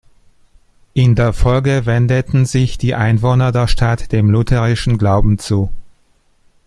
[0.95, 5.69] In der Folge wendeten sich die Einwohner der Stadt dem lutherischen Glauben zu.